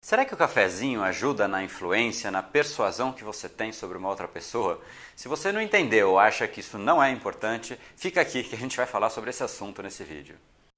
[0.00, 4.28] Será que o cafezinho ajuda na influência, na persuasão que você tem sobre uma outra
[4.28, 4.80] pessoa?
[5.14, 8.58] Se você não entendeu ou acha que isso não é importante, fica aqui que a
[8.58, 10.38] gente vai falar sobre esse assunto nesse vídeo.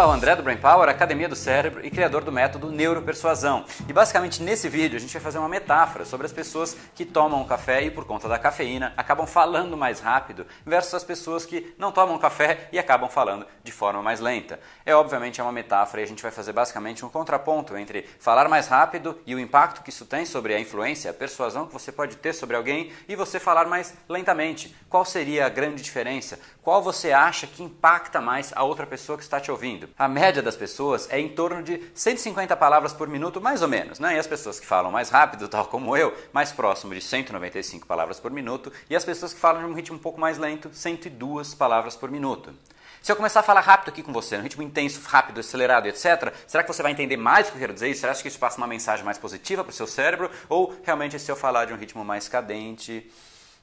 [0.00, 3.66] Opa, o André do Brain Power, Academia do Cérebro e criador do método Neuropersuasão.
[3.86, 7.44] E basicamente nesse vídeo a gente vai fazer uma metáfora sobre as pessoas que tomam
[7.44, 11.92] café e por conta da cafeína acabam falando mais rápido versus as pessoas que não
[11.92, 14.58] tomam café e acabam falando de forma mais lenta.
[14.86, 18.48] É obviamente é uma metáfora e a gente vai fazer basicamente um contraponto entre falar
[18.48, 21.92] mais rápido e o impacto que isso tem sobre a influência, a persuasão que você
[21.92, 24.74] pode ter sobre alguém e você falar mais lentamente.
[24.88, 26.40] Qual seria a grande diferença?
[26.62, 29.89] Qual você acha que impacta mais a outra pessoa que está te ouvindo?
[29.98, 33.98] A média das pessoas é em torno de 150 palavras por minuto, mais ou menos,
[33.98, 34.16] né?
[34.16, 38.18] E as pessoas que falam mais rápido, tal como eu, mais próximo de 195 palavras
[38.18, 41.54] por minuto, e as pessoas que falam de um ritmo um pouco mais lento, 102
[41.54, 42.54] palavras por minuto.
[43.02, 46.34] Se eu começar a falar rápido aqui com você, no ritmo intenso, rápido, acelerado, etc.,
[46.46, 47.94] será que você vai entender mais o que eu quero dizer?
[47.94, 50.30] Será que isso passa uma mensagem mais positiva para o seu cérebro?
[50.50, 53.10] Ou realmente se eu falar de um ritmo mais cadente,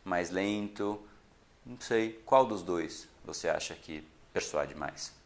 [0.04, 1.00] mais lento?
[1.64, 2.20] Não sei.
[2.26, 5.17] Qual dos dois você acha que persuade mais?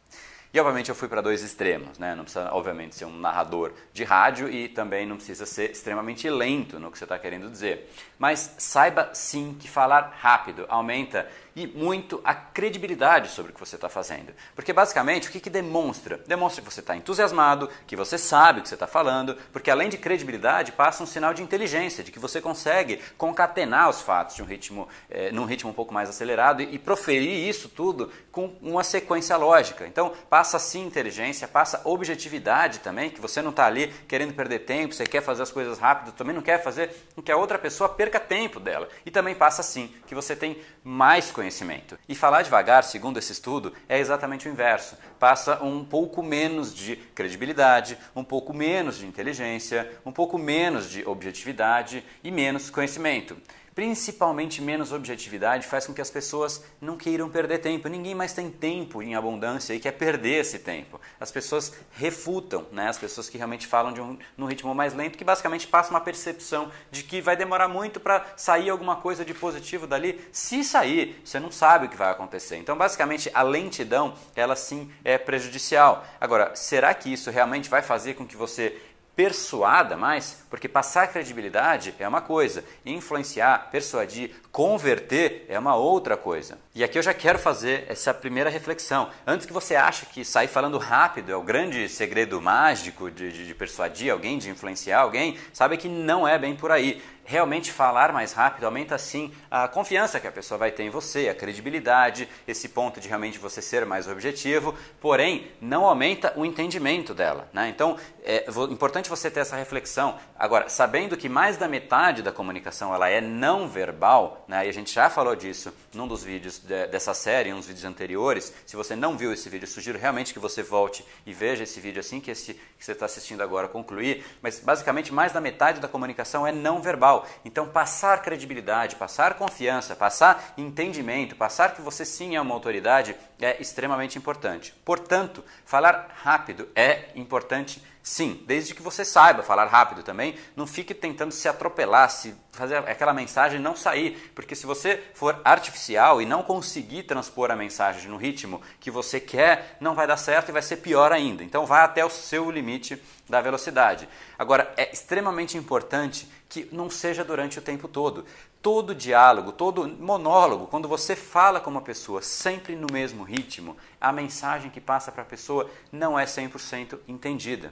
[0.53, 2.13] E obviamente eu fui para dois extremos, né?
[2.13, 6.77] Não precisa, obviamente, ser um narrador de rádio e também não precisa ser extremamente lento
[6.77, 7.89] no que você está querendo dizer.
[8.19, 13.75] Mas saiba sim que falar rápido aumenta e muito a credibilidade sobre o que você
[13.75, 14.33] está fazendo.
[14.55, 16.17] Porque basicamente o que, que demonstra?
[16.27, 19.89] Demonstra que você está entusiasmado, que você sabe o que você está falando, porque além
[19.89, 24.41] de credibilidade passa um sinal de inteligência, de que você consegue concatenar os fatos de
[24.41, 28.55] um ritmo, eh, num ritmo um pouco mais acelerado e, e proferir isso tudo com
[28.61, 29.85] uma sequência lógica.
[29.85, 34.93] Então passa sim inteligência, passa objetividade também, que você não está ali querendo perder tempo,
[34.93, 37.89] você quer fazer as coisas rápido, também não quer fazer com que a outra pessoa
[37.89, 38.87] perca tempo dela.
[39.05, 41.97] E também passa sim que você tem mais conhecimento conhecimento.
[42.07, 44.95] E falar devagar, segundo esse estudo, é exatamente o inverso.
[45.19, 51.03] Passa um pouco menos de credibilidade, um pouco menos de inteligência, um pouco menos de
[51.03, 53.35] objetividade e menos conhecimento
[53.81, 57.87] principalmente menos objetividade, faz com que as pessoas não queiram perder tempo.
[57.87, 61.01] Ninguém mais tem tempo em abundância e quer perder esse tempo.
[61.19, 62.89] As pessoas refutam, né?
[62.89, 65.99] as pessoas que realmente falam de um, num ritmo mais lento, que basicamente passa uma
[65.99, 70.21] percepção de que vai demorar muito para sair alguma coisa de positivo dali.
[70.31, 72.57] Se sair, você não sabe o que vai acontecer.
[72.57, 76.05] Então, basicamente, a lentidão, ela sim é prejudicial.
[76.19, 78.79] Agora, será que isso realmente vai fazer com que você
[79.15, 86.57] persuada mais, porque passar credibilidade é uma coisa, influenciar, persuadir, converter é uma outra coisa.
[86.73, 89.09] E aqui eu já quero fazer essa primeira reflexão.
[89.27, 93.47] Antes que você ache que sair falando rápido é o grande segredo mágico de, de,
[93.47, 98.11] de persuadir alguém, de influenciar alguém, sabe que não é bem por aí realmente falar
[98.11, 102.27] mais rápido aumenta sim a confiança que a pessoa vai ter em você, a credibilidade,
[102.47, 107.47] esse ponto de realmente você ser mais objetivo, porém não aumenta o entendimento dela.
[107.53, 107.69] Né?
[107.69, 110.17] Então é importante você ter essa reflexão.
[110.37, 114.65] Agora, sabendo que mais da metade da comunicação ela é não verbal, né?
[114.65, 118.53] e a gente já falou disso num dos vídeos de, dessa série, uns vídeos anteriores.
[118.65, 121.99] Se você não viu esse vídeo, sugiro realmente que você volte e veja esse vídeo
[121.99, 124.25] assim que, esse, que você está assistindo agora concluir.
[124.41, 127.10] Mas basicamente mais da metade da comunicação é não verbal.
[127.45, 133.61] Então, passar credibilidade, passar confiança, passar entendimento, passar que você sim é uma autoridade é
[133.61, 134.73] extremamente importante.
[134.85, 140.93] Portanto, falar rápido é importante sim, desde que você saiba falar rápido também, não fique
[140.93, 146.25] tentando se atropelar, se fazer aquela mensagem não sair, porque se você for artificial e
[146.25, 150.51] não conseguir transpor a mensagem no ritmo que você quer, não vai dar certo e
[150.51, 151.43] vai ser pior ainda.
[151.43, 154.07] Então vá até o seu limite da velocidade.
[154.37, 158.25] Agora, é extremamente importante que não seja durante o tempo todo.
[158.61, 164.11] Todo diálogo, todo monólogo, quando você fala com uma pessoa sempre no mesmo ritmo, a
[164.11, 167.71] mensagem que passa para a pessoa não é 100% entendida.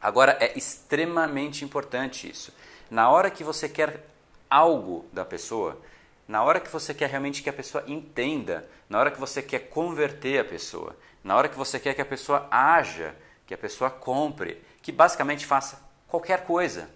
[0.00, 2.52] Agora, é extremamente importante isso.
[2.90, 4.04] Na hora que você quer
[4.48, 5.80] algo da pessoa,
[6.26, 9.68] na hora que você quer realmente que a pessoa entenda, na hora que você quer
[9.70, 13.14] converter a pessoa, na hora que você quer que a pessoa haja,
[13.46, 16.88] que a pessoa compre, que basicamente faça qualquer coisa,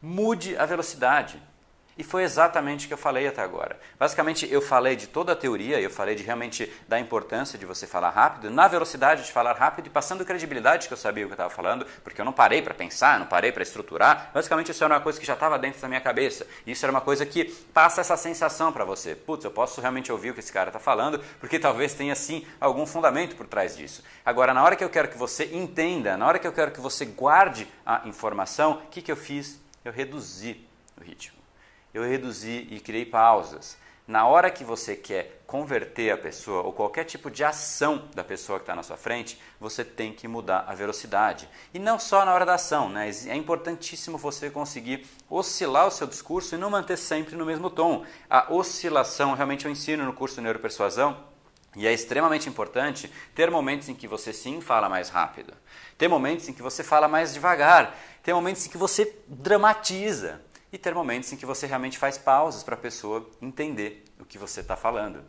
[0.00, 1.40] mude a velocidade.
[1.96, 3.78] E foi exatamente o que eu falei até agora.
[3.98, 7.86] Basicamente, eu falei de toda a teoria, eu falei de realmente da importância de você
[7.86, 11.32] falar rápido, na velocidade de falar rápido e passando credibilidade que eu sabia o que
[11.32, 14.32] eu estava falando, porque eu não parei para pensar, não parei para estruturar.
[14.34, 16.46] Basicamente, isso era uma coisa que já estava dentro da minha cabeça.
[16.66, 19.14] Isso era uma coisa que passa essa sensação para você.
[19.14, 22.44] Putz, eu posso realmente ouvir o que esse cara está falando, porque talvez tenha sim
[22.60, 24.02] algum fundamento por trás disso.
[24.24, 26.80] Agora, na hora que eu quero que você entenda, na hora que eu quero que
[26.80, 29.62] você guarde a informação, o que, que eu fiz?
[29.84, 30.66] Eu reduzi
[30.98, 31.43] o ritmo
[31.94, 33.78] eu reduzi e criei pausas.
[34.06, 38.58] Na hora que você quer converter a pessoa ou qualquer tipo de ação da pessoa
[38.58, 41.48] que está na sua frente, você tem que mudar a velocidade.
[41.72, 43.10] E não só na hora da ação, né?
[43.28, 48.04] é importantíssimo você conseguir oscilar o seu discurso e não manter sempre no mesmo tom.
[48.28, 51.32] A oscilação, realmente eu ensino no curso de Neuropersuasão,
[51.76, 55.54] e é extremamente importante ter momentos em que você sim fala mais rápido,
[55.96, 60.40] ter momentos em que você fala mais devagar, ter momentos em que você dramatiza
[60.74, 64.36] e ter momentos em que você realmente faz pausas para a pessoa entender o que
[64.36, 65.24] você está falando.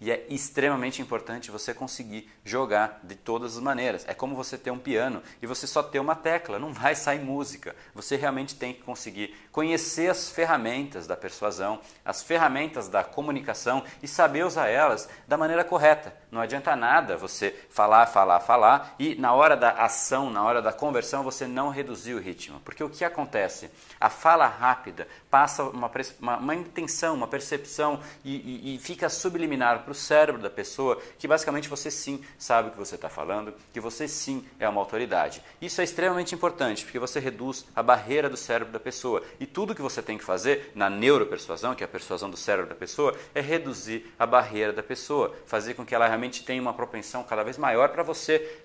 [0.00, 4.04] E é extremamente importante você conseguir jogar de todas as maneiras.
[4.08, 7.20] É como você ter um piano e você só ter uma tecla, não vai sair
[7.20, 7.76] música.
[7.94, 14.08] Você realmente tem que conseguir conhecer as ferramentas da persuasão, as ferramentas da comunicação e
[14.08, 16.14] saber usar elas da maneira correta.
[16.30, 20.72] Não adianta nada você falar, falar, falar e na hora da ação, na hora da
[20.72, 22.60] conversão, você não reduzir o ritmo.
[22.60, 23.70] Porque o que acontece?
[24.00, 29.89] A fala rápida passa uma, uma, uma intenção, uma percepção e, e, e fica subliminar
[29.90, 33.52] para o cérebro da pessoa que basicamente você sim sabe o que você está falando,
[33.72, 35.42] que você sim é uma autoridade.
[35.60, 39.22] Isso é extremamente importante porque você reduz a barreira do cérebro da pessoa.
[39.40, 42.68] E tudo que você tem que fazer na neuropersuasão, que é a persuasão do cérebro
[42.68, 46.72] da pessoa, é reduzir a barreira da pessoa, fazer com que ela realmente tenha uma
[46.72, 48.60] propensão cada vez maior para você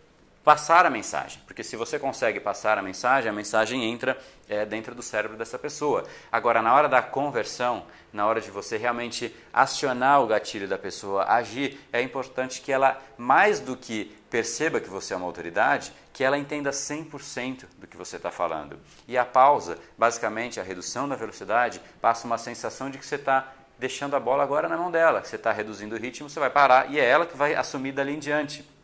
[0.45, 1.42] passar a mensagem.
[1.47, 4.15] Porque se você consegue passar a mensagem, a mensagem entra
[4.47, 6.06] é, dentro do cérebro dessa pessoa.
[6.31, 7.83] Agora, na hora da conversão,
[8.13, 13.01] na hora de você realmente acionar o gatilho da pessoa, agir, é importante que ela,
[13.18, 17.97] mais do que perceba que você é uma autoridade, que ela entenda 100% do que
[17.97, 18.80] você está falando.
[19.07, 23.51] E a pausa, basicamente a redução da velocidade, passa uma sensação de que você está
[23.80, 26.51] deixando a bola agora na mão dela, que você está reduzindo o ritmo, você vai
[26.51, 28.75] parar e é ela que vai assumir dali em diante.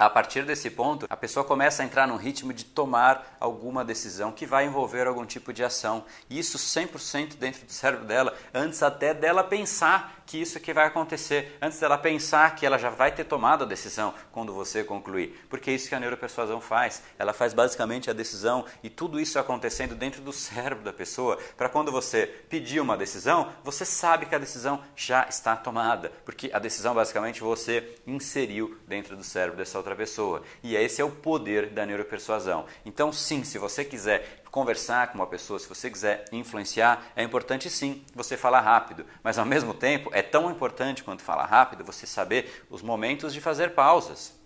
[0.00, 4.32] A partir desse ponto, a pessoa começa a entrar num ritmo de tomar alguma decisão
[4.32, 6.06] que vai envolver algum tipo de ação.
[6.30, 10.86] E isso 100% dentro do cérebro dela, antes até dela pensar que isso que vai
[10.86, 15.44] acontecer, antes dela pensar que ela já vai ter tomado a decisão quando você concluir.
[15.50, 17.02] Porque é isso que a neuropersuasão faz.
[17.18, 21.68] Ela faz basicamente a decisão e tudo isso acontecendo dentro do cérebro da pessoa, para
[21.68, 26.60] quando você pedir uma decisão, você sabe que a decisão já está tomada, porque a
[26.60, 30.42] decisão basicamente você inseriu dentro do cérebro dessa outra pessoa.
[30.62, 32.66] E esse é o poder da neuropersuasão.
[32.84, 37.70] Então, sim, se você quiser conversar com uma pessoa, se você quiser influenciar, é importante
[37.70, 42.06] sim você falar rápido, mas ao mesmo tempo é tão importante quanto falar rápido você
[42.06, 44.39] saber os momentos de fazer pausas.